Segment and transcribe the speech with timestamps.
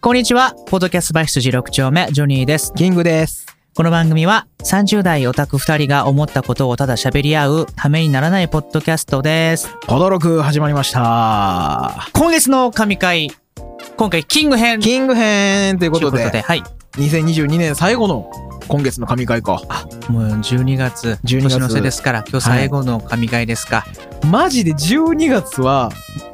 [0.00, 0.54] こんにちは。
[0.68, 2.72] ポッドキャストバイス6丁目、ジョニーです。
[2.76, 3.46] キングです。
[3.74, 9.68] この番組は30代オタク2人が思ったことをただ喋り合うためにならないポッドキャストです。
[9.88, 12.08] ポドク始まりました。
[12.12, 13.32] 今月の神回、
[13.96, 16.62] 今回キング編キング編ということということで、で、はい。
[16.92, 18.30] 2022年最後の
[18.68, 19.62] 今月の神回か。
[20.08, 23.86] もう12月、12月年の瀬ですから、今日最後の神回ですか。
[24.30, 25.90] マジで12月は、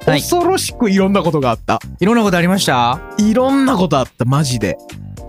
[0.07, 1.81] はい恐ろしくいろんなことがあった。
[1.99, 3.01] い、ろんなことありました？
[3.17, 4.77] いろんなことあった、マジで。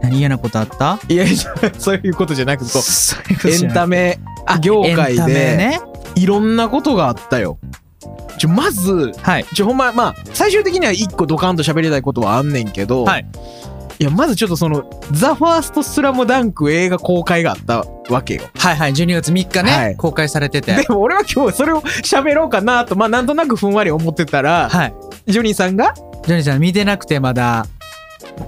[0.02, 1.00] 何嫌なことあった？
[1.08, 1.36] いやいや、
[1.78, 2.72] そういうことじゃなくて、
[3.50, 5.80] エンタメあ業界で、ね。
[6.16, 7.58] いろんなことがあったよ。
[8.38, 9.46] ちょ、まず、はい。
[9.56, 13.26] ちょ、ほんま、まあ、最終的には一個ドカンと喋りたいことはあんねんけど、はい。
[13.98, 18.44] いや、まずちょっとその、ザ・ファースト・スラムダンク映画公開があったわけよ。
[18.58, 20.76] はいはい、12月3日ね、はい公開されてて。
[20.76, 24.94] でも俺は今日それを喋ろうかなと、まあなんとなくふんわり思ってたら、はい。
[25.28, 27.66] ジョニーさんが、ジョニーちゃん見てなくてまだ、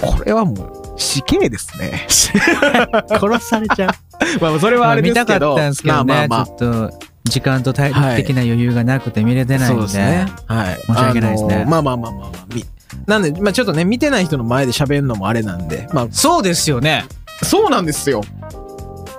[0.02, 2.06] これはもう死刑ですね。
[3.10, 3.90] 殺されちゃう。
[4.42, 9.80] まあそれはあれで見たかったんですけどね、まあまあまちょっと時間と体力的な余裕がなくて見れてあ、ないんで。
[9.80, 10.28] そうですね。
[10.48, 10.76] はい。
[10.76, 12.66] 申し訳ないですねあのまあまあまあまあまあ、み
[13.06, 17.06] なんで、まあちょっとね、見てない人の前で喋るのもあれなんで、まそうですよね。
[17.42, 18.24] あ、そうなんですよ。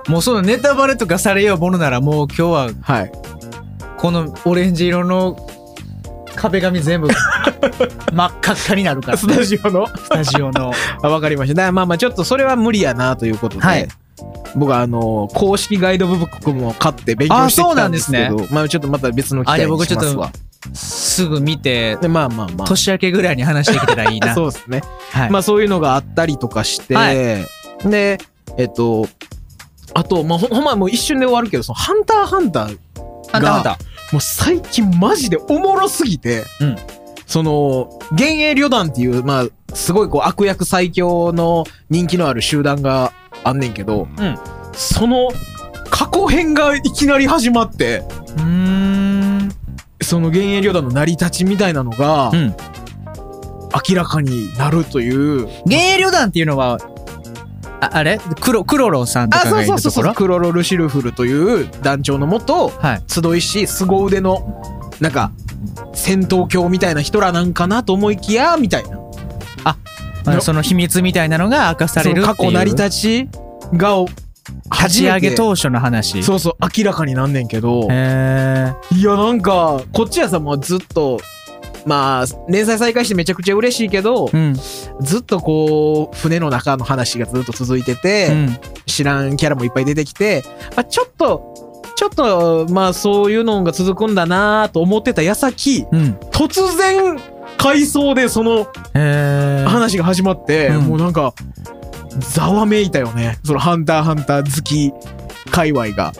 [0.08, 3.12] もうそのネタバレとかされようものならもう今日ははい。
[3.98, 5.36] このオレンジ色の
[6.36, 7.08] 壁紙全部
[8.12, 10.72] 真っ赤っかになるから、スタジオの、スタジオの。
[11.02, 11.54] あわかりました。
[11.54, 13.88] だからまあまあちょっとそれは無理やなということで、はい
[14.56, 20.32] 僕はあの、公式ガイドブックも買って勉強してきたんですけあそうど、まあちょっとまた別の機あ、会にじゃあ僕ちょっしますわ。
[20.60, 22.66] とすぐ見て、で、まあまあまあ。
[22.66, 24.32] 年明けぐらいに話してきたらいいな。
[24.36, 24.82] そうですね。
[25.12, 25.30] はい。
[25.30, 27.16] まあそういうのがあったりとかして、はい
[27.84, 28.18] で、
[28.56, 29.06] えっと、
[29.94, 32.78] あと、まあほほんまもう一瞬で終わるけど、そのハンターハンター、
[33.32, 33.78] あんたあんた。
[34.12, 36.76] もう最近マジでおもろすぎて、うん
[37.26, 43.12] その、幻影旅団っていう、まあ、すごいこう悪役最強の人気のある集団が
[43.44, 44.38] あんねんけど、うん
[44.72, 45.30] その
[45.90, 48.04] 過去編がいきなり始まって、
[48.36, 48.87] うーん。
[50.00, 52.54] その幻影旅団の成り立ちみたいなのがうん。
[53.88, 56.78] 明らかになるという、幻影旅団っていうのは、
[57.80, 58.18] ああれ？
[58.40, 60.04] クロ、クロロさんとあ、かがいそうそうるところ？
[60.06, 63.02] そうそう、クロロルシルフルという団長のもと、はい。
[63.06, 64.62] 集いし、凄腕の、
[65.00, 65.32] なんか、
[65.92, 68.98] 戦闘狂みたいな人らなんかなと思いきや、みたいな。
[70.24, 73.28] まあその秘密みたいなのが明かされる過去成り立ち
[73.74, 73.96] が、
[74.70, 76.22] 立ち上げと当初の話。
[76.22, 77.84] そうそう、明らかになんねんけど。
[77.84, 81.20] いや、なんか、こっちはさ、もうずっと、
[81.86, 84.54] まあ、連載再開してめちゃくちゃ嬉しいけど、うん。
[85.00, 88.58] ずっとこう、船の中の話がずっと続いてて、うん。
[88.86, 90.44] 知らんキャラもいっぱい出てきて、
[90.76, 91.54] まあ、ちょっと、
[91.96, 96.18] ちょっと、まあ、そういうのが続くんだなと思ってた矢先、うん。
[96.30, 97.18] 突然、
[97.56, 98.66] 回想でその。
[99.66, 101.34] 話が始まって、うんもうなんか、
[102.20, 103.38] ざわめいたよね。
[103.44, 104.92] その、ハンターハンター好き
[105.50, 106.12] 界隈が。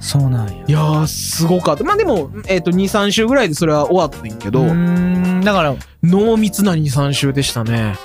[0.00, 0.64] そうなんや。
[0.66, 1.84] いやー、すごかった。
[1.84, 5.40] まあでも、えっ、と、2、3週ぐらいでそれは終わってんけど、うーん。
[5.42, 7.96] だから、濃密な2、3週でしたね。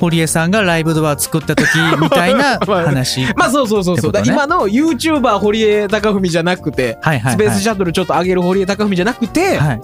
[0.00, 1.68] 堀江さんがライブドア作った時
[2.00, 3.22] みたいな まあ話。
[3.36, 4.12] まあそうそうそうそう。
[4.12, 7.34] ねだ今の YouTuber 堀江貴文じゃなくて、はいはいはい。
[7.34, 9.80] スペースシャトルちょっと上げる堀江貴文じゃなくて、はい。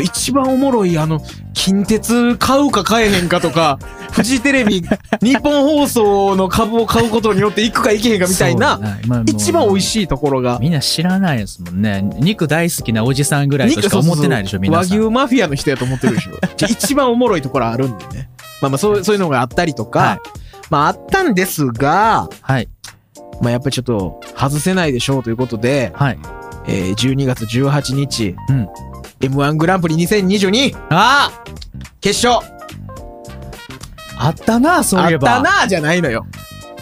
[0.00, 1.20] 一番おもろいあの、
[1.54, 3.78] 近鉄買うか買えへんかとか、
[4.12, 4.82] フジテレビ、
[5.22, 12.02] 日本放送の株を買うことによって行くか行けへんかみたいな、そうまあ一番美味しいところが、みんな知らないですもんね。
[12.18, 14.98] 肉大好きなおじさんぐらいとしか思ってないでしょ、皆和さん。
[14.98, 16.32] 牛マフィアの人やと思ってるでしょ。
[16.68, 18.28] 一番おもろいところあるんでね。
[18.60, 20.38] まあまあそうそういうのがあったりとか、はい
[20.70, 22.68] まああったんですが、はい。
[23.40, 26.18] まあやっぱりちょっと外せないでしょうということで、はい。
[26.66, 28.68] えー、12月18日、うん。
[29.20, 31.42] M1 グランプリ2022あ
[32.00, 32.46] 決勝
[34.16, 35.36] あったな、そういえば。
[35.36, 36.26] あったなーじゃないのよ。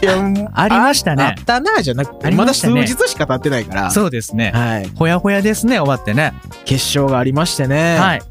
[0.03, 0.15] いや、
[0.55, 4.53] ありましたねああったなーじゃなくあて、まだ数日しか経ってないから、そうですね。
[4.55, 4.91] はい。
[4.95, 6.35] ほやほやですね、終わってね。
[6.65, 7.99] 決勝がありましてね。
[7.99, 8.23] はい。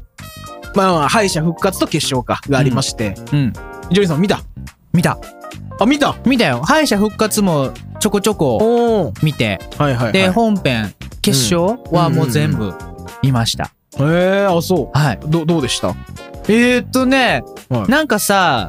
[0.74, 3.14] まあまあ、敗者復活と決勝か、がありまして。
[3.32, 3.52] うん。
[3.52, 4.40] ジョニーさん見た？
[4.92, 5.18] 見た。
[5.78, 6.16] あ、見た？
[6.24, 6.62] 見たよ。
[6.62, 9.12] 敗者復活もちょこちょこ。
[9.22, 9.60] 見て。
[9.78, 10.12] はいはいはい。
[10.12, 12.74] で、本編、決勝はもう全部
[13.22, 13.72] 見ました。
[14.00, 15.18] へえ、あ、そはい。
[15.22, 15.28] う。
[15.28, 15.94] ど、どうでした？
[16.48, 18.68] えー、っとね、はいなんかさ、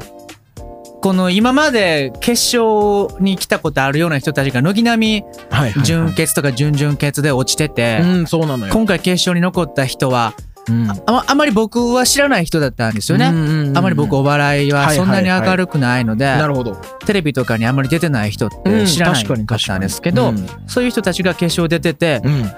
[1.00, 8.72] この今まで決勝に来たことあるような人たちが軒並はいみ準決とか準々決で落ちてて、うん、そうなのよ。
[8.72, 10.34] 今回決勝に残った人は
[10.68, 13.30] うんあまあまり僕は知らない人だったんですよね。
[13.30, 16.74] ねあまり僕お笑いはそんなに明るくないので、なるほど。
[17.06, 22.48] テレビとかにあんまり出てない人って知らないかったんですけど、うんそういう人たちが決勝出てて、うんわ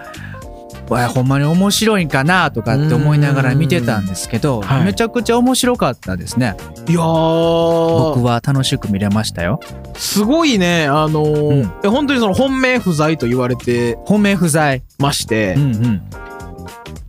[1.08, 6.56] ほんまに面白いんかなとかって思いながら見てたんですけど、はいめちゃくちゃ面白かったですね。
[6.88, 9.60] いやー僕は楽しく見れましたよ。
[9.94, 14.82] すごいねあのーうん本当にその本命不在と言われて本命不在。
[14.98, 16.02] まして、うんうん。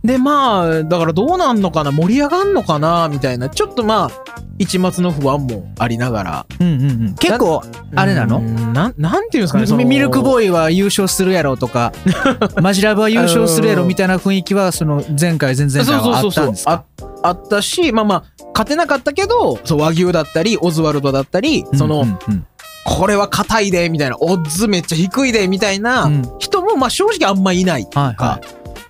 [0.04, 1.92] でまあだからどうなんのかな？
[1.92, 3.08] 盛り上がんのかな？
[3.08, 3.48] みたいな。
[3.48, 4.10] ちょっとまあ
[4.58, 6.46] 一末の不安もありながら。
[6.58, 7.14] うんうんうん。
[7.14, 7.62] 結構、
[7.94, 8.38] あれなの？
[8.38, 9.66] うんなんなんていうんですかね？
[9.66, 11.92] そのミミルクボーイは優勝するやろとか、
[12.60, 16.72] マジラブは優勝するやろみたいな雰囲気は、その前回、前々回はあったんですか？
[16.72, 16.84] あ
[17.28, 18.24] あったしまあまあ
[18.54, 22.18] 勝てなかったけどそう和牛だったりオズワルドだったりその、うんうん。
[22.28, 22.46] うん
[22.84, 24.16] これは硬いでみたいな。
[24.18, 26.22] オッズめっちゃ低いでみたいなうん。
[26.40, 28.40] 人もまあ正直あんまいないはいはか、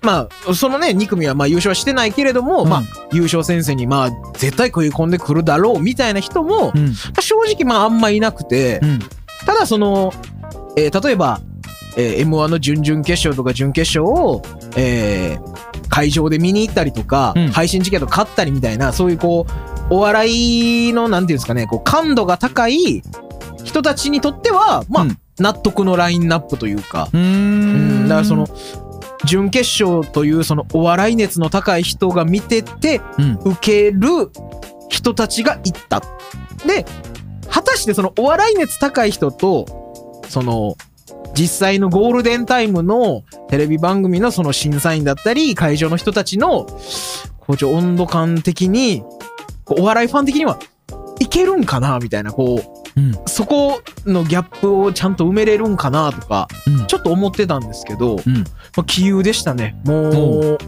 [0.03, 2.69] まあそのね2組はまあ優勝はしてないけれども、うん。
[2.69, 2.83] まあ
[3.13, 6.79] 優勝戦線にまあ絶対食い込んでくるだろうみたいな人も、い。
[6.79, 6.87] うん。
[6.89, 8.99] まあ正直まああんまいなくて、うん。
[9.47, 10.13] ただその、
[10.77, 11.41] えー例えば、
[11.97, 14.43] えー M1 の準々決勝とか準決勝を、
[14.77, 15.53] えー
[15.89, 17.49] 会場で見に行ったりとか、うん。
[17.49, 19.47] 配信チケット買ったりみたいな、そういうこ
[19.91, 23.03] う、お笑いの、なんていうんですかね、こう、感度が高い
[23.63, 25.19] 人たちにとっては、まあ、うん。
[25.39, 28.09] 納得のラインナップというか、うーうんん。
[28.09, 28.47] だからその、
[29.25, 34.31] 準決勝というそのお笑い熱の高い人が見てて、うん、受ける
[34.89, 36.01] 人たちが行った。
[36.67, 36.85] で、
[37.49, 40.77] 果たしてそのお笑い熱高い人と、その、
[41.35, 46.67] 実際のゴールデンタイムのテレビ番組のその審査員だったり、会場の人たちの、
[47.41, 49.03] こうちょ温度感的に、
[49.67, 50.59] お笑いファン的には、
[51.21, 56.87] いけるんかなみたいな、こう、うん、そこのギャップをちゃんと埋めれるんかなとか、うん。
[56.87, 58.45] ちょっと思ってたんですけど、うんま
[58.79, 59.81] あ、気憂でしたね。
[59.85, 60.59] もう、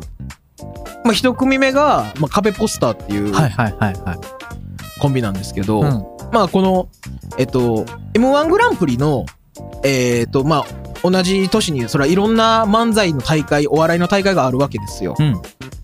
[1.05, 4.19] まあ、一組目が、まあ、壁ポスターっていうはいはいはいはい。
[5.01, 5.89] コンビなんですけど、うん
[6.33, 6.89] まあ、この、
[7.39, 7.85] えっと、
[8.15, 9.27] M1 グランプリの、
[9.83, 15.15] えっと、まあ、同じ年に、それはいろんな漫才の大会、お笑いの大会があるわけですよ。
[15.19, 15.41] うん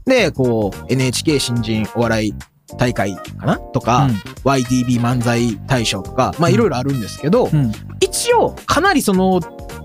[0.07, 2.35] で、こう、NHK 新人お笑い
[2.79, 3.59] 大会かな？
[3.59, 4.09] とか、
[4.45, 7.57] YTV 漫才大賞とか、まあ、いろいろあるんですけど、うん。
[7.57, 7.73] うん。
[8.01, 9.41] 一応、かなりその、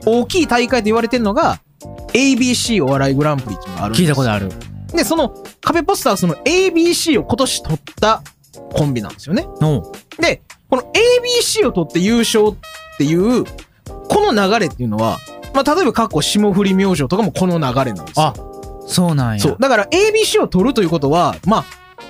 [0.05, 1.59] 大きい大会と言われてるのが、
[2.13, 4.49] ABC お笑いグランプリっていうのがあるんです聞いたことある。
[4.93, 8.21] で、その壁ポスターはその ABC を今年取った
[8.73, 9.47] コンビなんですよね。
[10.19, 13.43] で、この ABC を取って優勝っていう、
[13.83, 15.19] この流れっていうのは、
[15.53, 18.27] まあ、例えば過去霜降り明星とかもこの流れなんですよ。
[18.27, 18.33] あ
[18.87, 19.39] そうなんや。
[19.39, 19.57] そう。
[19.59, 21.65] だから ABC を取るということは、まあ、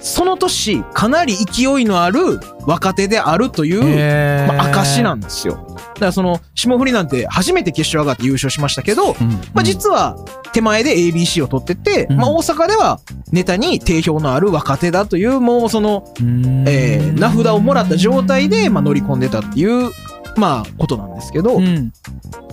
[0.06, 5.66] その年、かなり勢いのある若手であるという、まあ、証なんですよ。
[5.68, 10.16] だからその、霜降りなんて初めて決勝上がって優勝しましたけど、うんまあ、実は
[10.54, 13.00] 手前で ABC を取ってて、うんまあ、大阪では
[13.31, 19.90] ネタに定評のある若手だという、もうその、うんえー名札をもらった状態で、まあ、乗り込んでたっていう、
[20.38, 21.92] まあ、ことなんですけど、うん。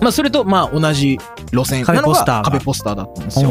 [0.01, 1.19] まあ、それと、まあ、同じ
[1.53, 3.51] 路線なの壁ポスターがが壁ポスターだったんですよ。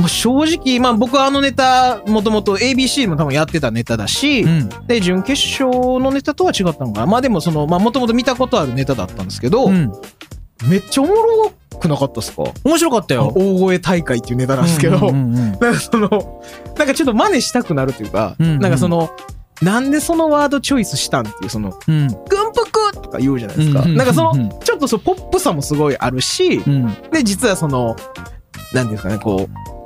[0.00, 4.68] まあ、正直、まあ、僕はあのネタ、もともと ABC も多分やってたネタだし、うん。
[4.86, 7.06] で、準決勝のネタとは違ったのかな。
[7.06, 9.92] まあ、でもその、まあ、もともと見たことあるネタだったんですけど、うん。
[10.68, 12.44] めっちゃおもろくなかったっすか？
[12.64, 13.32] 面白かったよ。
[13.34, 16.42] 大声大会っていうネタなんですけど、 なんかその、
[16.76, 19.10] なんかちょっと真似したくなるというか、うんうんなんかその、
[19.62, 22.08] なんでそのワードチョイスしたんっていう、その、うん。
[22.08, 22.18] 軍
[22.52, 23.86] 服とか言うじゃないですか。
[23.86, 26.94] なんかそのうん、ちょっとそう、ポップさもすごいあるし、うん。
[27.10, 29.79] で、実はその、なんていうんですかね、こう、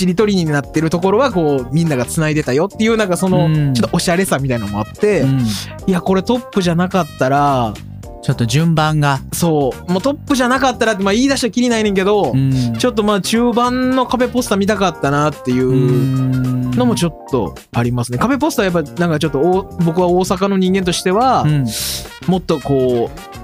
[0.00, 5.40] しりとりになってるところは、こう、みんなが繋いでたよっていう、なんかその、うんちょっとおしゃれさみたいなのもあって、うん
[5.86, 7.74] いや、これトップじゃなかったら、
[8.22, 9.20] ちょっと順番が。
[9.32, 18.18] そう、もうトップじゃなかったらって、まあ言い出したらきりないねんけど、うんちょっとまあ中盤の壁ポスター見たかったなっていうのもちょっとありますね。
[18.18, 21.66] 壁ポスターやっぱなんかちょっとお僕は大阪の人間としては、うん。
[22.26, 23.39] もっとこう、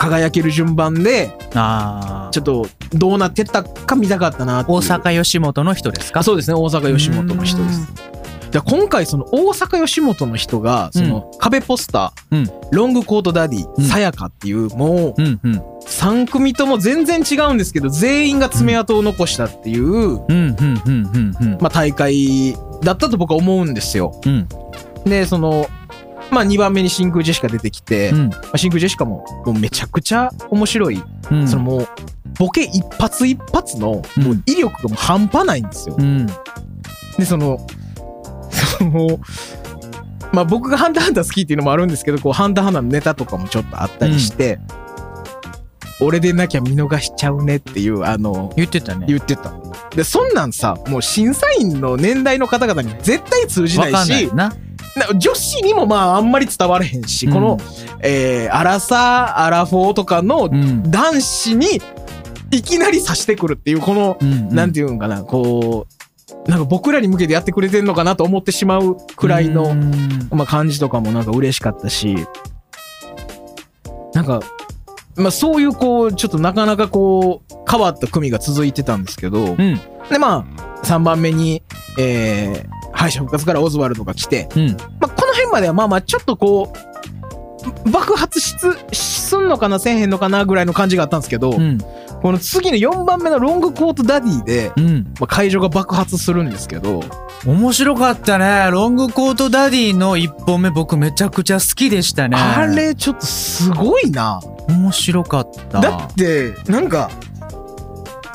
[0.00, 2.30] 輝ける順番で、ああ。
[2.32, 4.78] ちょっとどうなってったか見たかったなっていう。
[4.78, 6.20] 大阪吉本の人ですか？
[6.20, 7.86] あそうですね、大阪吉本の人です。
[8.50, 15.62] で今回その大阪吉本の人が、その壁ポスター、うんロングコートダデうんィ、さやかっていう、もううんうん。
[15.86, 20.18] 3組とも全然違うんですけど、全員が爪痕を残したっていう。
[21.60, 24.18] まあ大会だったと僕は思うんですよ。
[24.24, 24.48] うん
[25.04, 25.66] で、その、
[26.30, 31.48] まあ2番目に真空ジェシカ出てきて、うんまあ、真空ジェシカももうめちゃくちゃ面白い、うん。
[31.48, 31.88] そのもう、
[32.38, 35.96] ボケ一発一発の、もう威力がもう半端ないんですよ。
[35.98, 36.26] うん。
[37.18, 37.66] で、その、
[38.78, 39.20] その、
[40.32, 44.58] まあ僕がハンターハンター好きっていうのもあるんですけど、こう、ハンターハンターのネタとかもちょっとあったりして、
[46.00, 49.06] 俺でなきゃ見逃しちゃうねっていう、あの、言ってたね。
[49.06, 49.52] 言ってた。
[49.94, 54.30] で、そんなんさ、もう審査員の年代の方々に絶対通じないし、
[55.16, 57.32] 女子にもまああんまり伝われへんし、うん。
[57.32, 57.58] この、
[58.00, 60.90] えー、アラサー、アラフォーとかのうん。
[60.90, 61.80] 男子に
[62.50, 64.54] いきなり刺してくるっていう、この、うんうん。
[64.54, 65.86] なんていうんかな、こ
[66.46, 70.28] う、なんか僕らに向けてやってくれてんのかなと思ってしまうくらいうの、ん。
[70.30, 72.26] まあ感じとかもなんか嬉しかったし、
[74.14, 74.40] なんか、
[75.16, 79.80] まあそういうこう、ちょっとなかなかこう、変わった組が続いてたんですけど、うん。
[80.08, 81.62] でまあ、3番目に、
[81.98, 84.76] えー、敗者復活からオズワルドが来て、うん。
[85.00, 86.70] まあこの辺まではまあまあちょっとこ
[87.86, 91.78] う、爆発しつ、すんのかなせえへんのかなぐらいの感じがあったんですけど、うん。
[92.22, 95.14] この次の4番目のロングコートダディで、うん。
[95.18, 97.02] まあ、会場が爆発するんですけど、
[97.46, 98.70] 面白かったね。
[98.70, 102.36] ロングコートダディの一本目僕めちゃくちゃ好きでしたね。
[102.36, 104.40] あれちょっとすごいな。
[104.68, 105.80] 面白かった。
[105.80, 107.10] だって、なんか、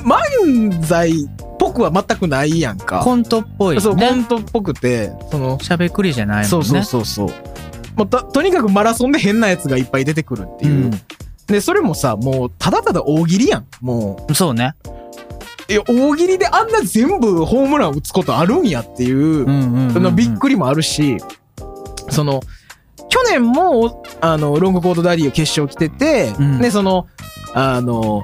[0.05, 1.13] 漫才っ
[1.57, 3.01] ぽくは全くないやんか。
[3.03, 7.29] コントっぽいそう、コねントっぽくて、その、しゃべくりじゃないもんねそうそうそうそう。
[7.95, 10.91] もうととにかくマラソンで変なやつがいっぱい出てくるっていう。
[11.47, 13.65] で、それもさ、もう、ただただ大喜利やん。
[13.81, 14.75] もうんそうね
[15.69, 21.17] う、いや、大喜利であんな全部ホームラン打つことあるんやっていう、うんうんうんそのびっくりもあるし、
[22.09, 22.41] その、
[23.09, 27.07] 去年も、あの、ロングコートダディを決勝来てて、うんで、その、
[27.53, 28.21] あの、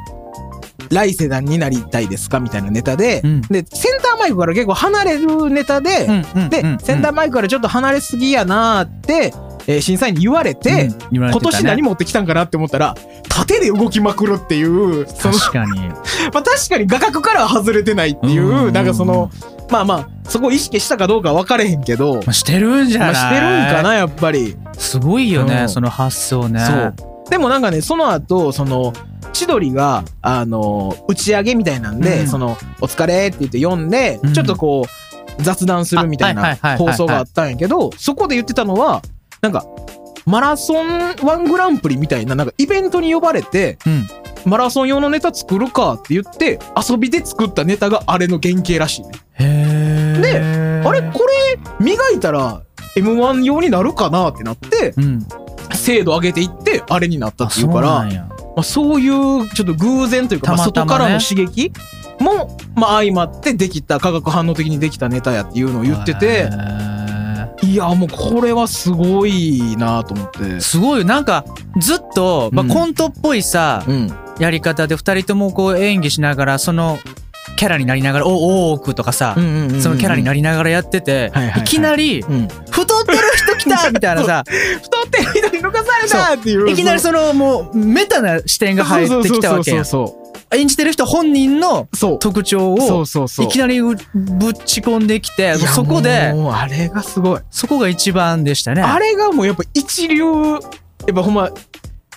[0.92, 3.42] 来世代になりたいですかみたいなネタで、うん。
[3.42, 9.34] で、センターマイクから結構離れるネタで、うんうんで、うんセンターマイクからちょっと離れすぎやなーって、
[9.68, 11.30] えー審査員に言われて、うんれてたね。
[11.32, 12.96] 今年何持ってきたんかなって思ったら、
[13.30, 15.80] 縦で動きまくるっていう、確かに。
[16.34, 19.32] まあ確かに画角からは外れてないっていう、うんうんうんなんかその、
[19.70, 23.14] まあまあ、そこを意識したかどうかは分かれへんけど、まあしてるんじゃない？
[23.14, 24.58] まあしてるんかな、やっぱり。
[24.78, 25.48] すごいようん。
[25.48, 26.60] ねその発想ね。
[26.60, 26.94] そう。
[27.30, 28.92] でもなんかね、その後、その、
[29.34, 32.28] 千鳥が、あの、打ち上げみたいなんで、うん。
[32.28, 34.34] その、お疲れって言って読んで、うん。
[34.34, 34.86] ちょっとこ
[35.40, 36.94] う、雑談するみたいあはいなはいはいはいはい。
[36.94, 39.02] 放送があったんやけど、そこで言ってたのは、
[39.42, 39.66] なんか、
[40.26, 44.08] マラソンワングランプリみたいな、なんかイベントに呼ばれて、うん。
[44.46, 46.60] マラソン用のネタ作るかって言って、
[46.90, 49.10] 遊びで作ったネタがあれの原型らしいね。
[49.34, 50.40] へえで
[50.88, 52.62] あれこれ、磨いたら
[52.96, 55.26] M1 用になるかなってなって、うん。
[55.74, 61.72] 精度上げていって、あれになったあっていうから、そうなんやまあ、そういうちょっと偶然というか、まあ、外からの刺激
[62.20, 66.50] も、まあ、相まってできた化学反応的にできたネタやっていうのを言ってて
[67.64, 70.60] いやもうこれはすごいなと思って。
[70.60, 71.02] すごい。
[71.02, 71.46] よなんか
[71.78, 72.70] ずっと、まあ、うん。
[72.70, 74.12] コントっぽいさ、うん。
[74.40, 76.98] やり方で二人ともこう演技しながらその
[77.58, 81.64] キャラになりながらお大奥とかさ、うんうんうんうんそのキャラになりながらやってて、はいはいはいい。
[81.66, 82.48] きなりうん。
[82.48, 84.44] 太ってる人来たみたいなさ
[84.82, 85.41] 太ってる
[86.36, 89.72] っていういきなりそのもうメタな視点が入ってきたわけ
[90.54, 91.88] 演じてる人本人の
[92.20, 93.06] 特徴を
[93.42, 93.96] いきなりぶっ
[94.66, 97.42] ち込んできてそこであれがすごい。
[97.50, 98.82] そこが一番でしたね。
[98.82, 100.60] あれがもうやっぱ一流やっ
[101.14, 101.52] ぱほんま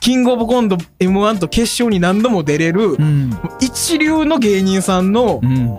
[0.01, 5.79] キングオブコント M1 と決勝に何度も出れるうん、一流の芸人さんのうん、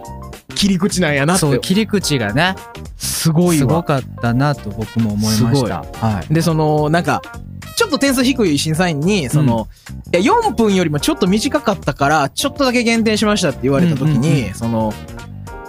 [0.56, 1.42] 切り口なんやなって。
[1.42, 2.56] そう切り口がね
[2.98, 5.84] すごいすごわかったなと僕も思いました。
[5.84, 6.34] はい。
[6.34, 7.22] でそのなんか
[7.76, 9.68] ちょっと点数低い審査員にその、
[10.14, 14.94] いや4分よりもちょっと短かったからちょっとだけ減点しましたって言われた時に、うんうんうその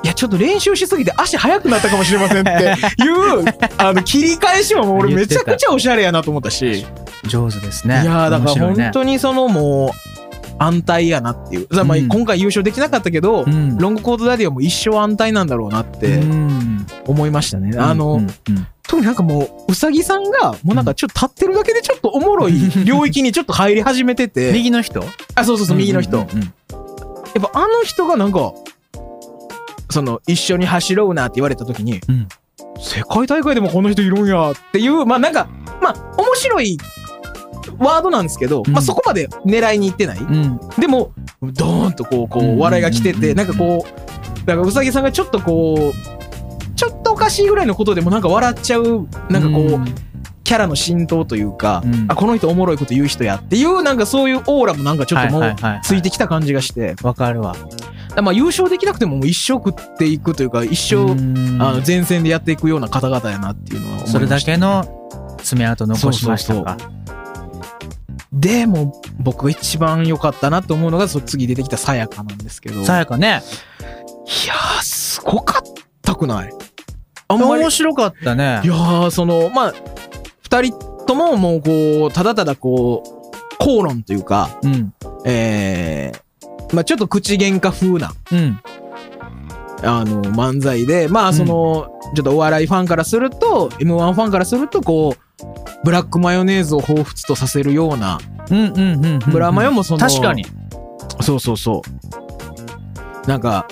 [0.02, 2.50] いやちょっと練習しすぎて足速くなったかもしれませんって
[3.02, 3.44] いう
[3.76, 6.86] あの切り返しももう俺めちゃくちゃおしゃれやなと思ったし。
[7.26, 8.02] 上手ですね。
[8.02, 9.90] いやーだから本当にそのもう
[10.58, 12.08] 安泰やなっていう、まあうん。
[12.08, 13.78] 今回優勝できなかったけど、うん。
[13.78, 16.86] ロングコートダディはもう一生安泰なんだろうなってうん。
[17.06, 17.76] 思いましたね。
[17.76, 25.04] あの、うんうん特になんかもう、うさぎさんが、もうなんかちょっと立ってるだけでちょっとおもろい領域にちょっと入り始めてて、右の人？
[25.34, 26.18] あ、そうそうそう、右の人。
[26.18, 26.26] やっ
[27.40, 28.52] ぱあの人がなんか、
[29.90, 32.28] その、一緒に走ろうなって言われた時に、うん。
[32.78, 35.48] 世界大会でもこの人いるんやっていう、まあなんか、
[35.80, 36.78] まあ面白い
[37.78, 38.72] ワードなんですけど、うん。
[38.72, 40.18] まあそこまで狙いに行ってない。
[40.18, 40.60] うん。
[40.78, 41.12] でも、
[41.42, 46.15] ドーンとこう、こう笑いが来てて、うんなんかこう、なんかうさぎさんがちょっとこう、
[47.16, 52.04] おかしいぐらいのことでもなんか笑っちゃう、なんかこう、キャラの浸透というか、うん。
[52.08, 57.56] あ、この人おもろいこと言う人やっていう、なんかそういうオーラもなんかちょっともうついてきた感じがして、わかるわ。
[58.22, 61.56] まあ優勝できなくてももう一生食っていくというか、一生、うん。
[61.60, 64.12] あの前線でやっていくような方々やなっていうのは思いました。
[64.12, 66.76] それだけの爪痕残しましたか？
[68.30, 72.76] でも僕が一番良かったなと思うのがそ次出てきたさやかなんですけど。
[72.76, 73.42] いやさやかね。
[74.26, 75.62] ーすごかっ
[76.02, 76.52] たくない？
[77.28, 78.60] 面白かったね。
[78.64, 79.74] いやーそのまあ
[80.42, 84.92] 二人とももうこうただただこう口論というかうん。
[85.24, 88.60] えー、まあちょっと口喧嘩風なうん。
[89.82, 95.44] あの漫才でまあその、ちょっとお笑いファンからすると m 1ファンからするとこう
[95.84, 98.18] ブラックマヨネーズを彷彿とさせるような
[98.50, 100.46] うんうんうんうんブラマヨもその確かに。
[101.20, 101.82] そうそうそ
[103.24, 103.28] う。
[103.28, 103.66] なんか、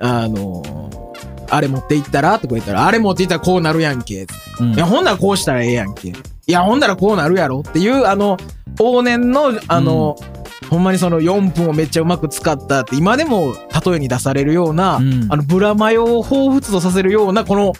[0.00, 1.07] あのー
[1.50, 2.38] あれ持っていったら？
[2.38, 4.26] とか言ったら、あれ持っていったらこうなるやんけ。
[4.60, 6.08] うんいや、ほんならこうしたらええやんけ。
[6.08, 6.14] い
[6.46, 8.36] や、ほんならこうなるやろっていう、あの、
[8.76, 10.16] 往年の、あの、
[10.70, 17.72] ほんまにその4分をめっちゃうまく使ったって、今でも例えに出されるような、うんあの、ブラマヨを彷彿とさせるような、この、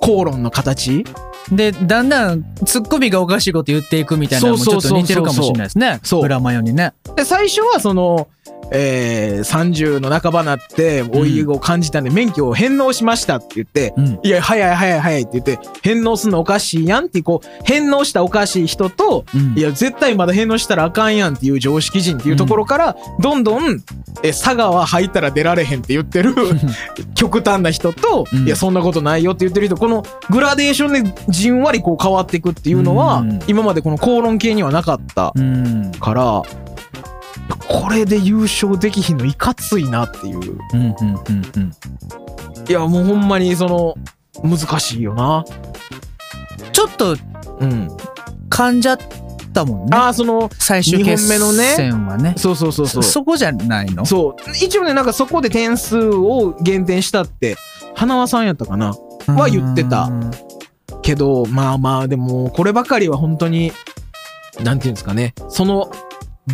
[0.00, 1.04] 口論の形？
[1.50, 6.00] で、だんだんツッコミがおかしいこと言っていくみたいなのもちょっと似てるかもしれないですね。
[6.02, 6.94] そうブラマヨにね。
[7.16, 8.28] で、最初はその、
[8.70, 14.18] えー、30の半ばなって、老いを感じたんで、免許を返納しましたって言って、うん。
[14.22, 19.58] いや、早い早い早いって言って、返納すんのおかしいやんって、こう、返納したおかしい人と、うん。
[19.58, 23.82] いや、絶対まだ返納したらあかんやんっていう常識人っていうところから、どんどん、
[24.22, 26.34] え、佐賀は入ったら出られへんって言ってる
[27.14, 28.46] 極端な人と、うん。
[28.46, 33.40] いや、そんなことないよって言ってる人、このグラデーションでじんわりこう変わっていくっていうのは、うん。
[33.46, 35.92] 今までこの口論系にはなかったうん。
[36.00, 36.42] から、
[37.68, 40.58] これで優勝できひんのいかついなっていう。
[40.72, 40.80] うん。
[40.80, 40.94] うん。
[41.00, 41.42] うん。
[41.56, 41.72] うん。
[42.68, 43.94] いや、もうほんまにその、
[44.42, 45.44] 難しいよな。
[46.72, 47.16] ちょっと
[47.60, 47.88] うん。
[48.50, 48.98] 噛んじゃっ
[49.52, 49.96] たもんね。
[49.96, 52.34] ああ、その、最終決二本目のね戦はね。
[52.36, 53.02] そうそうそうそう。
[53.02, 54.04] そそこじゃないの？
[54.06, 54.50] そう。
[54.62, 57.56] 一応ね、なんかそこで点数を減点したって、
[57.94, 58.94] 花輪さんやったかな？
[59.26, 60.30] は言ってたうん
[61.02, 63.72] けど、まあまあ、でも、こればかりは本当に、
[64.62, 65.90] なんていうんですかね、その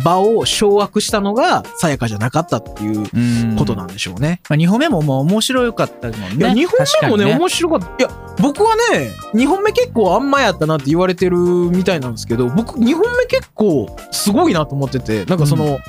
[0.03, 4.41] 場を掌握したのが、さやかじゃなかったっていううんことなんでしょうね。
[4.49, 6.27] まあ、2本目ももう面白かったもんね。
[6.37, 7.85] いや、2本目もね、確かに面白かった。
[7.85, 15.79] いや、僕はね、2本目結構あんまやったなって言われてるみたいなんですけど、僕、2本目結構すごいなと思ってて、なんかその、う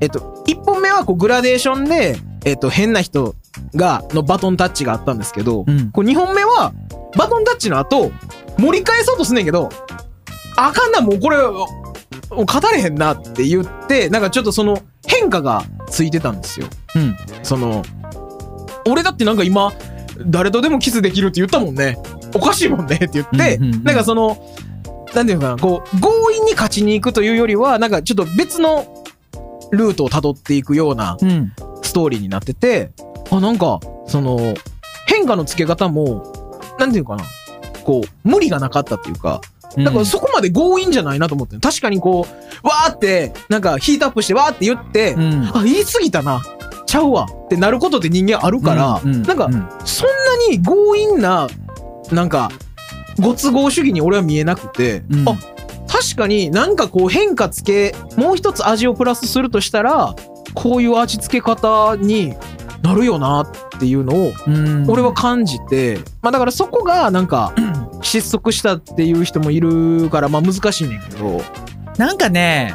[0.00, 3.34] えっと、1本目はこうグラデーションで、えっと、変な人
[3.74, 6.72] が、のバトンタッチがあったんですけど、うんこう2本目は、
[7.16, 8.10] バトンタッチの後、
[8.58, 9.68] 盛り返そうとすんねんけど、
[10.56, 11.36] あかんな、もうこれ、
[12.30, 16.66] 語れへんなって言って、なんかちょっとその変化がついてたんですよ。
[16.96, 17.16] うん。
[17.42, 17.82] その、
[18.86, 19.72] 俺だってなんか今、
[20.26, 21.98] 誰とでもキスできるって言ったもんね。
[22.34, 24.36] おかしいもんねって言って、うんうんうんなんかその、
[25.14, 28.86] なんていうのかな、こう、強引に勝ちに行くというよりは、なんかちょっと別の
[29.72, 31.52] ルートを辿っていくようなうん。
[31.82, 32.92] ストーリーになってて、
[33.30, 34.38] あ、なんか、その、
[35.06, 37.24] 変化のつけ方も、なんていうのかな、
[37.84, 39.40] こう、無理がなかったっていうか、
[39.76, 45.50] だからそこまで強引じゃないなと思って、確かにこう、わーって、なんかヒートアップしてわーって言って、うん。
[45.54, 46.42] あ、言い過ぎたな。
[46.86, 47.26] ちゃうわ。
[47.44, 49.52] ってなることって人間あるから、うんなんかうん。
[49.84, 51.48] そんなに強引な、
[52.10, 52.50] なんか、
[53.20, 55.28] ご都合主義に俺は見えなくて、うん。
[55.28, 55.36] あ、
[55.86, 60.14] 確かになんかこう変化つけ、もう一つ味をプラスするとしたら、
[60.54, 62.34] こういう味付け方に
[62.82, 64.86] なるよなっていうのを、うん。
[64.88, 67.52] 俺は感じて、まあだからそこがなんか、
[68.02, 71.42] 失速したっていう人もいるから、まあ難しいねんけど、
[71.98, 72.74] なんかね、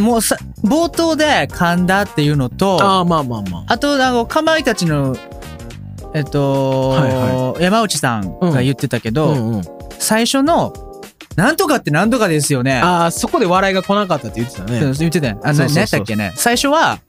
[0.00, 3.64] もうさ、冒頭で噛んだっていうのと、ああ、まあまあまあ。
[3.68, 5.16] あと、あの、かまいたちの、
[6.14, 9.62] えっと、はい山内さんが言ってたけど、うんうん、
[9.98, 10.72] 最初の、
[11.36, 12.80] なんとかってなんとかですよね。
[12.80, 14.80] ああ、そこで笑いが来なかったって言ってたね。
[14.80, 15.40] 言ってたよ。
[15.42, 16.32] あ、な、そうそうそう何やったっけね。
[16.34, 17.05] 最初は、え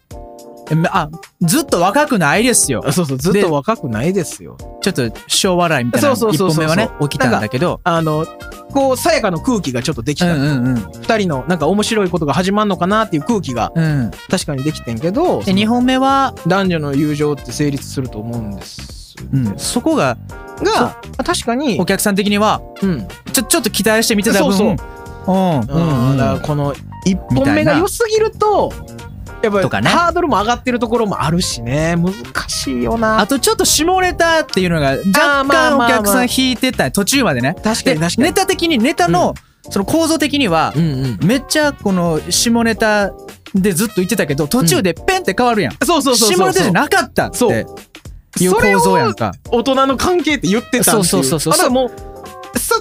[0.91, 1.09] あ、
[1.41, 2.83] ずっと若くないですよ。
[2.85, 4.57] あそうそう、ずっと若くないですよ。
[4.81, 6.15] ちょっと、小笑いみたいな。
[6.15, 7.79] そうそうそうそう一本目はね、起きたんだけど。
[7.83, 8.25] あの、
[8.71, 10.33] こう、さやかの空気がちょっとできた。
[10.33, 10.75] うんうんうん。
[11.01, 14.11] 二人のなんか面白いことが始まるのかなっていう空気がうん。
[14.29, 19.15] 確かにできてんけど、で、2本目は、男女の友情って成立すると思うんです。
[19.33, 20.17] うん、そこが、
[20.61, 23.07] が、確かにお、客さん的には、うん。
[23.31, 24.87] ちょ、ちょっと期待して見てた分、そうそう
[25.27, 26.17] うん、ううん、うん。
[26.17, 26.73] だからこの
[27.05, 28.71] 一本目が良すぎると、
[29.43, 32.13] やっぱとかねりハードルも上がってるところもあるしね、難
[32.49, 33.19] しいよな。
[33.19, 37.53] あとちょっと下ネタっていうのが若干お客さん引いてた途中までね。
[37.53, 38.27] で確かに確かに。
[38.27, 39.33] ネタ的にネタの
[39.69, 40.73] その構造的には。
[41.21, 43.11] めっちゃこの下ネタ
[43.53, 45.73] でずっと言ってたけど途中でペンって変わるやん。
[45.85, 46.37] そうそうそうそう。
[46.37, 49.33] 下ネタじゃなかったってそういう構造やんか。
[49.51, 51.21] 大人の関係って言ってたんですよ。
[51.21, 51.91] そうそうそうそうあだからもう、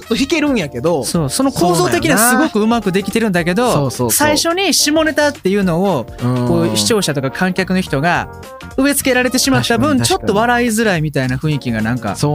[0.01, 4.11] スッと弾けるんやけど、そうその構造的にはすごくうまくできてるんだけどそうそうそう。
[4.11, 6.05] 最初に下ネタっていうのを
[6.47, 8.29] こう視聴者とか観客の人が
[8.77, 12.27] 植え付けられてしまった分ちょっと笑いづらいみたいな雰囲気がなんかあった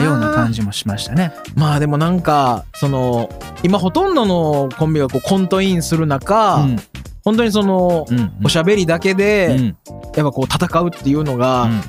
[0.00, 1.32] ような感じもしましたね。
[1.54, 3.28] まあでもなんか、その、
[3.62, 6.76] 今ほとんどのコンビがこうコントインする中、うん。
[7.24, 8.32] 本当にその、うん。
[8.44, 9.64] おしゃべりだけうで、ん。
[9.66, 9.74] やっ
[10.14, 11.80] ぱこう戦うっていうのが、うん。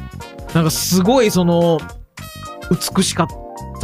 [0.54, 1.80] なんかすごいその、
[2.96, 3.36] 美しかった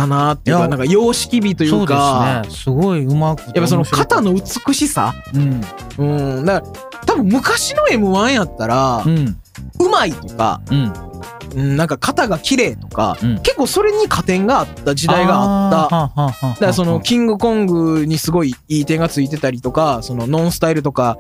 [0.06, 2.56] なっていうか、なんか様式美というか、すね。
[2.56, 5.62] すごいうまくてやっぱその肩の美しさうん。
[5.98, 6.46] うん。
[6.46, 9.38] だから、多分昔の M1 やったらう、ん。
[9.80, 10.94] うまいとか、うん。
[11.56, 16.50] うんなんか肩が綺麗とか、うん結構それに加点があった時代があった。
[16.50, 21.18] だからそのキングコングにすごいいい点がついてたりとか、そのノンスタイルとか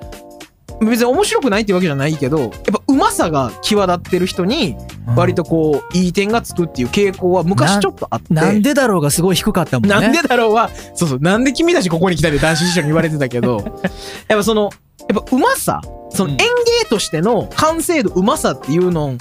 [0.81, 2.76] 別に面白くないってわけじゃないけどやっぱ
[3.17, 4.77] さが際立ってる人に
[5.15, 8.33] 割とこういい点がつくっていう傾向は昔ちょっとあって。
[8.33, 9.95] なんでだろうがすごい低かったもんね。
[9.95, 13.81] なんでだろうはそうそうなんで君たちここに来たで男子師匠に言われてたけど
[14.29, 14.69] やっぱその
[15.09, 16.41] やっぱうまさそのうん。
[16.41, 16.47] 演
[16.81, 19.17] 芸としての完成度うまさっていうの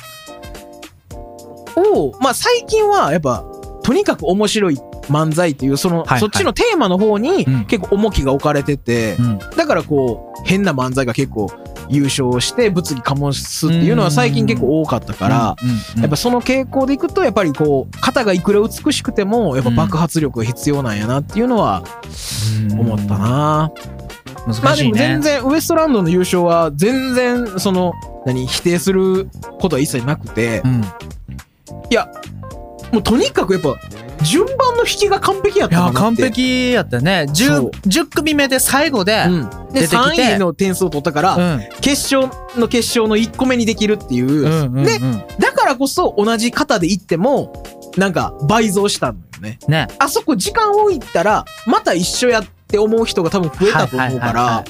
[1.76, 3.44] をまあ最近はやっぱ
[3.82, 4.78] とにかく面白い
[5.08, 7.64] 漫才っていうその、そっちのテーマの方にうん。
[7.66, 9.38] 結構重きが置かれてて、うん。
[9.56, 11.50] だからこう変な漫才が結構
[11.88, 15.56] 優勝して物議醸すっていうのは最近結構多かったから、
[16.00, 21.84] やっぱその傾向でいくとやっぱりこう肩がいくら美しくてもやっぱ爆発力が必要なんやなっていうのは
[22.78, 23.72] 思ったな、
[24.62, 27.94] まあでも全然ウエストランドの優勝は全然その
[28.24, 29.28] 何否定する
[29.60, 30.62] ことは一切なくて。
[30.64, 30.84] うん。
[31.90, 32.08] いや
[32.92, 33.74] もうとにかくやっぱ
[34.22, 36.22] 順番の引きが完璧やっいやたかなって。
[36.22, 37.26] 完璧やったね。
[37.32, 37.70] そう。
[37.70, 39.24] 10, 10組目で最後で、
[39.72, 39.96] 出てきて。
[39.96, 41.60] 3位の点数を取ったから、うん。
[41.80, 44.84] 決勝の決勝の1個目にできるっていう、うんうんうん。
[44.84, 44.98] で
[45.38, 47.62] だからこそ同じ型でいっても
[47.96, 49.58] なんか倍増したのよね。
[49.68, 49.88] ね。
[49.98, 54.64] あそこ時間置いたらまた一緒やって思う人が多分増えたと思うから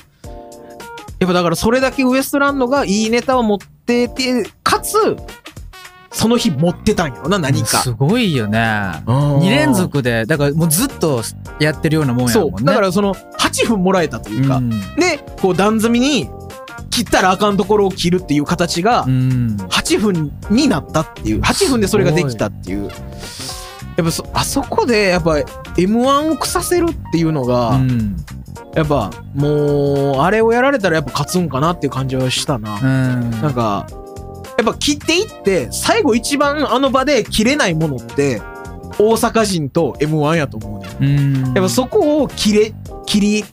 [1.18, 5.16] やっぱだからそれだけウエストランドがいいネタを持っててかつ
[6.16, 7.82] その日持ってたんやろな何か。
[7.82, 8.58] すごいよね。
[9.04, 11.22] 2 2連続でだからもうずっと
[11.60, 12.56] やってるようなもんやそもんね。
[12.62, 12.64] う。
[12.64, 14.70] だからその8分もらえたというか、うん。
[14.70, 16.30] でこう段積みに
[16.88, 19.56] 切ったらあかんところを切るっていう形がうん。
[19.68, 21.40] 8分になったっていう。
[21.42, 22.84] 8分でそれができたっていう。
[22.86, 22.90] や
[24.02, 25.36] っぱそあそこでやっぱ
[25.76, 28.16] m 1を腐せるっていうのが、うん。
[28.74, 33.30] やっぱもうあれをやられたらやっぱ勝つんかなっていう感じはしたな、うん。
[33.42, 33.86] なんか
[34.58, 38.40] やっぱ切っていって最後一番あの場で切れないものって
[38.98, 41.44] 大阪人と m 1やと思うねうん。
[41.44, 43.44] やっぱそこを切れ切り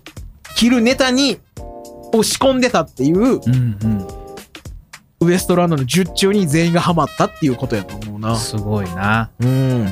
[0.55, 1.39] 切るネタに
[2.13, 4.07] を仕込んでたっていううんうん。
[5.21, 8.35] ウエストランドの術中に全員がハマったっていうことやと思うな。
[8.35, 9.29] すごいな。
[9.39, 9.85] うん。
[9.85, 9.91] も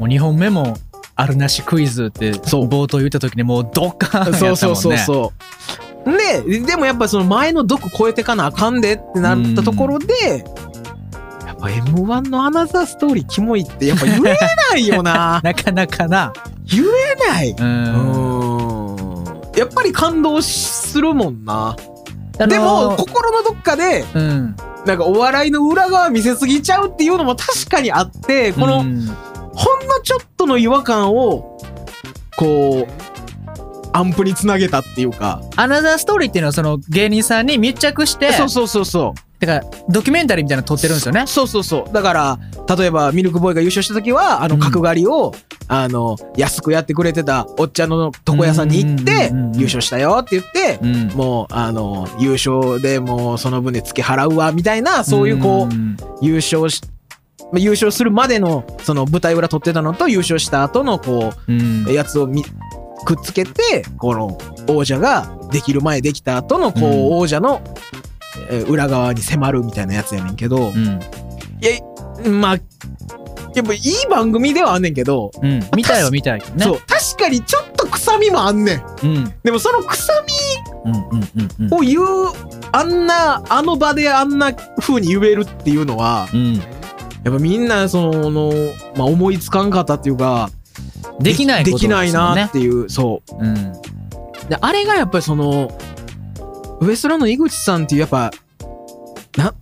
[0.00, 0.76] う2本目も
[1.16, 2.68] あるなしクイズってそう。
[2.68, 4.80] 冒頭言った時にもうドカーンそうやったもんね。
[4.80, 5.89] そうそうそう。
[6.04, 10.14] で、でもやっぱその前の毒超えてかなあかんでってなったところで、
[11.46, 14.20] やっぱ M1 のアナザーストーリーキモいってやっぱ言え
[14.72, 15.40] ないよな。
[15.44, 16.32] なかなかな
[16.64, 17.50] 言えない。
[17.50, 19.24] ううんん。
[19.56, 21.76] やっぱり感動するもんな。
[22.38, 29.06] でも、心のどっかで、うんなんかお笑いの裏側見せすぎちゃうっていうのも確かにあって、この、うん
[29.52, 31.58] ほんのちょっとの違和感を、
[32.36, 33.09] こう、
[33.92, 35.42] アンプにつなげたっていうか。
[35.56, 39.20] アナザーストーリーっていうのはその芸人さんに密着してそうそうそうそう。
[39.40, 41.92] だからドキュメンタリーみたいなの撮ってるんですよねそうそうそう。
[41.94, 42.38] だから、
[42.76, 45.34] 例えば、ミルクボーイが優勝した時は、あの、うん角刈りを、
[45.66, 56.82] あの、安くやってくれてたおっちゃんの床屋さんに行ってうんうんうんう、ん優勝したよって言って、うんもう、あの、優勝でもうその分で付け払うわ、みたいな、そういうこう、ん優勝し、
[57.50, 62.44] まあ優勝するまでの、その舞台裏撮ってたのと、優勝した後の、こうんう、やつをみ
[63.04, 67.60] くっつけて、この、王者ができる前できた後の、こう、うん王者の、
[68.48, 71.00] えー裏側に迫るみたいなやつやねんけど、うん。
[71.62, 72.56] いや、まあ、
[73.54, 75.60] やっぱいい番組ではあんねんけど、うん。
[75.76, 76.64] 見たいは見たいけどね。
[76.64, 78.82] そう、確かにちょっと臭みもあんねん。
[79.02, 79.34] うん。
[79.42, 80.12] でもその臭
[80.84, 81.82] うんうんうんうん。
[81.82, 82.32] みを言う、
[82.72, 86.54] あんな、あの場であんな風に言えるっていうのは、うん。
[86.54, 86.64] やっ
[87.24, 88.52] ぱみんな、その、
[88.96, 90.50] まあ思いつかんかったっていうか、
[91.20, 93.34] できないことできないなっていう、そう。
[93.38, 93.72] うん。
[94.48, 95.70] で、あれがやっぱりその、
[96.80, 98.30] ウエストランドの井口さんっていうやっぱ、
[99.36, 99.54] な、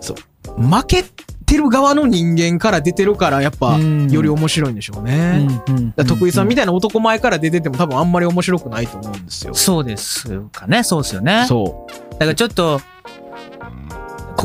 [0.00, 1.04] そう、負け
[1.46, 4.10] てる側の人間から出てるから、やっぱ、うん。
[4.10, 5.46] より面白いんでしょうね。
[5.68, 9.54] うんうん徳井さんみたいな男前から出てても多分あんまり面白くないと思うんですよ。
[9.54, 10.82] そうですかね。
[10.82, 11.44] そうですよね。
[11.46, 12.99] そだからちょっとこ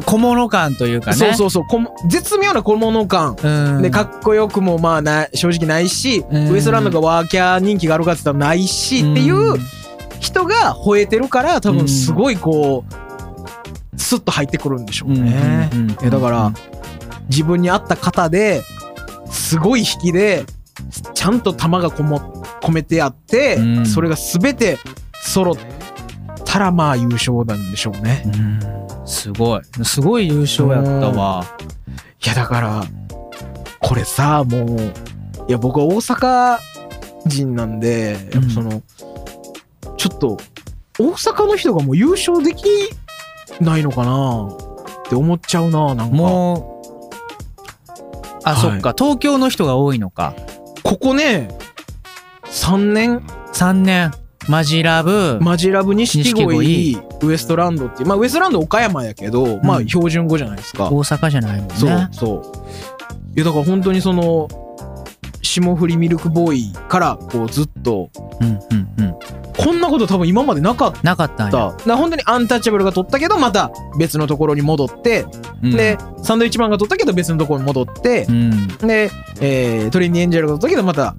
[0.02, 1.14] 小物感というかう。
[1.14, 2.10] ねそうそうそう。
[2.10, 3.36] 絶妙な小物感。
[3.42, 9.58] うんで、かっこよくもまあな、正直ないし、うんウエストランドがワーキャー人気があるかって言ったらないし、っていう
[10.20, 15.70] 人が吠えてるから、多分すごいこう、スッと入ってくるんでしょうね。
[16.10, 16.54] だから、
[17.30, 18.64] 自分に合った型で、
[19.30, 20.46] すごい引きで、
[21.14, 22.20] ちゃんと玉がこも、
[22.62, 24.78] 込めてあって、うんそれが全て
[25.24, 25.56] 揃っ
[26.46, 28.24] たらまあ優勝なんでしょうね。
[28.26, 29.62] うんすごい。
[29.84, 31.46] すごい優勝やったわ。
[32.24, 32.84] いやだから、
[33.80, 34.80] これさ、もう、
[35.48, 36.58] いや僕は大阪
[37.26, 38.82] 人なんで、やっぱその、
[39.98, 40.38] ちょっと、
[41.00, 42.65] 大阪の人がもう優勝でき
[43.62, 46.15] ないのかなって思っちゃうな、なんか。
[46.15, 46.76] もう
[48.44, 48.62] あ、はい。
[48.62, 50.34] そっか東京の人が多いのか。
[50.84, 51.50] ここね、
[52.46, 54.12] 3年、3年。
[54.48, 55.39] マジラブ。
[55.41, 60.90] マジラブ錦鯉ウウエストランドっていう、まあウエストランド岡山やけど、まあ標準語じゃないですか。
[60.92, 61.76] 大阪じゃないもんね。
[61.76, 62.66] そう、そう。
[63.36, 64.48] いや、だから本当にその、
[65.42, 68.10] 霜降りミルクボーイからこうずっと、
[68.42, 69.16] うんうんうん。
[69.58, 71.58] こんなこと多分今までなかっなかったんた。
[71.58, 71.66] や。
[71.72, 75.26] だから本当にアンタッチャブルが取ったけど、また別のところに戻って、
[75.64, 78.68] うんで、サンドイッチマンが取ったけど別のところに戻ってう、ん。
[78.80, 79.10] で、
[79.40, 81.16] えー、トレイニーエンジェルが取ったけどまた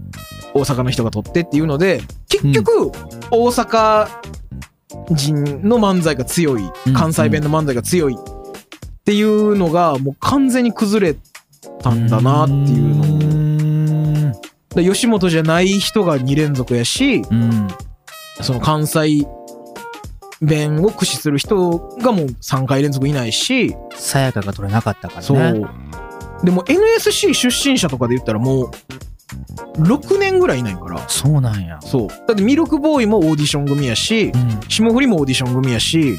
[0.55, 2.91] 大阪の人が取ってっていうので結局、
[3.31, 4.09] 大阪
[5.15, 11.17] 人の漫才が強いうん関西弁の漫才が強いっていうのがもう完全に崩れ
[11.81, 14.33] たんだなっていうのをうん。
[14.75, 17.69] で吉本じゃない人が2連続やしうん。
[18.43, 19.27] その関西
[20.43, 25.27] 弁を駆使する人がもう3回連続いないしさやかが取れなかったからね。
[25.27, 25.71] そう。
[26.45, 28.71] でも NSC 出身者とかで言ったらもう
[29.79, 31.09] 6年ぐらいいないから。
[31.09, 31.79] そうなんや。
[31.83, 32.09] そう。
[32.09, 34.61] だってミルクボーイもオーディション組やしう、ん。
[34.69, 36.17] 霜降りもオーディション組やし、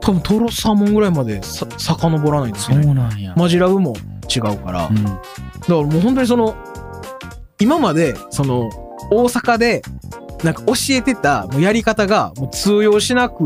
[0.00, 2.84] 多分トロサーモンぐらいまでさ遡らないといそけない。
[2.86, 3.34] うなんや。
[3.36, 3.94] マジラブも
[4.34, 4.82] 違うから。
[4.82, 5.04] だかうん。
[5.04, 5.12] ら
[5.82, 6.54] もう本当にその、
[7.60, 8.68] 今まで、その、
[9.10, 9.82] 大阪で、
[10.42, 13.44] なんか教えてたもうやり方がもう通用しなく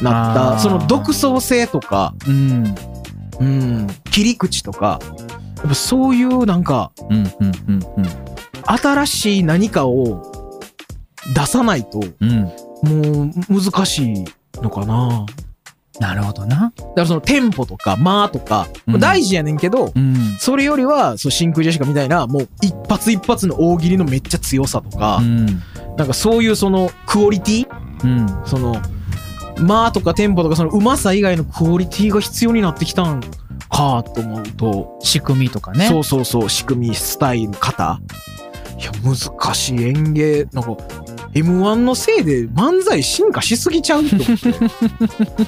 [0.00, 2.74] なった、その独創性とか、うん。
[3.40, 5.00] うん、切り口とか、
[5.60, 7.16] やっぱそういうなんか、うん。
[7.16, 7.52] うん。
[7.68, 7.80] うん。
[8.66, 10.60] 新しい何かを
[11.34, 12.42] 出さないと、うん。
[12.82, 14.24] もう難しい
[14.62, 15.26] のかな。
[15.98, 16.72] なるほどな。
[16.76, 20.14] だからそのテンポとか間とか、うん大事やねんけど、うん。
[20.38, 25.46] それよりは、そう、真空ジェシカみたいな、もう一発一発の大喜利のめっちゃ強さとかう、ん。
[25.98, 27.68] なんかそういうそのクオリティ
[28.02, 28.46] うん。
[28.46, 28.80] その、
[29.58, 33.20] 間とかテンポとかそのうまさ以外のクオリティが必要になってきたん
[33.70, 35.86] かと思うと、仕組みとかね。
[35.88, 38.00] そうそうそう、仕組み、スタイル、型。
[38.78, 40.72] いや、難しい演芸、なんか、
[41.34, 44.54] M1 のせいで漫才進化しすぎちゃうと思って。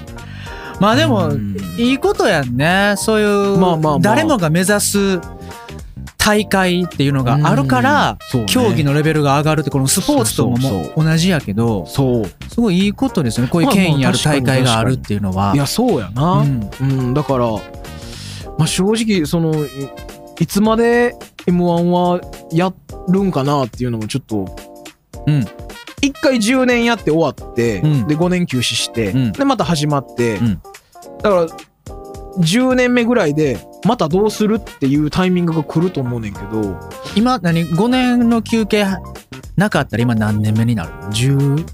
[0.80, 2.94] まあでもうん、いいことやんね。
[2.96, 5.20] そういう、まあまあまあ誰もが目指す
[6.18, 10.58] 大会っていうのがあるから、競技のレベルが上がるって、このスポーツとも
[10.96, 12.26] 同じやけど、そう。
[12.48, 13.50] すごいいいことですよね。
[13.50, 15.52] こういう権威ある大会があるっていうのは。
[15.54, 16.42] いや、そうやな。
[16.42, 16.44] う
[16.80, 17.14] うんん。
[17.14, 17.46] だから、
[18.58, 19.68] まあ正直、その、い
[20.40, 21.14] いつまで
[21.46, 22.72] M1 はや
[23.08, 24.56] るんかなっていうのもちょっと、
[25.26, 25.46] うん。
[26.00, 30.62] 一回10年やって終わって、うんで5年休止して、うんでまた始まって、うん
[31.22, 31.46] だから
[32.38, 36.78] 10年目ぐらいでまたどうするっていうタイミングが来ると思うねんけど
[37.14, 38.86] 今、何 ?5 年の休憩
[39.56, 41.66] なかったら今何年目になるの ?10?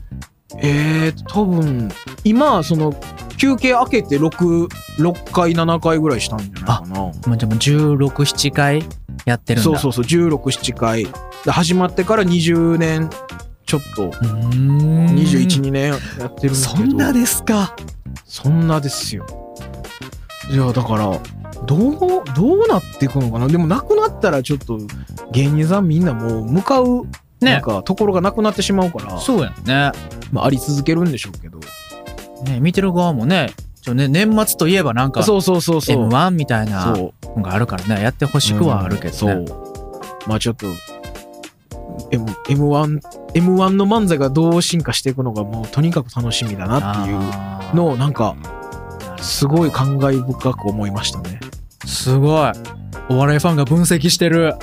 [0.59, 1.91] えー、多分
[2.25, 2.93] 今その
[3.39, 8.85] 休憩明けて66回7回ぐらいしたんじゃないかなもうじゃあもう16、7回
[9.25, 9.71] やってるんだ。
[9.71, 11.07] そうそうそう167回
[11.45, 13.09] で始まってから20年
[13.65, 15.07] ちょっとうーん。
[15.17, 17.77] 212年やってるんだけどそんなですか？
[18.25, 19.27] そんなですよ。
[20.51, 21.19] いや、だから、
[21.67, 23.49] どう、どうなっていくのかな？
[23.49, 24.79] でも、なくなったらちょっと、
[25.33, 26.87] 芸人さんみんなもう、向かう、
[27.41, 27.61] なんね。
[27.61, 29.93] か、ところがなくなってしまうから、そうやんね。
[30.33, 31.58] まあ、あり続けるんでしょうけど。
[32.45, 36.09] ね見てる側もね、ちょね年末といえばなんか、そうそうそうそう。
[36.09, 36.95] M1 みたいな。
[37.39, 39.13] のがあるからね、やってほしくはあるけどね。
[39.13, 39.45] そう。
[40.27, 40.67] まあ、ちょっと、
[42.11, 43.01] M、M1、
[43.35, 48.37] M1 の漫才がどう進化していくのか、もう、とにかく楽しみだなっていうのを、なんか、
[49.21, 51.41] すごい感慨深く思いましたね。
[51.85, 52.53] すごい。
[53.09, 54.55] お笑いファンが分析してる。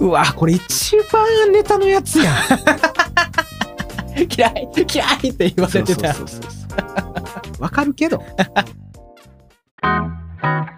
[0.00, 2.34] うわ、これ一番ネタのやつやん。
[4.36, 6.12] 嫌い嫌いって言わせてた。
[6.12, 6.57] そうそうそうそう
[7.58, 8.22] わかるけど。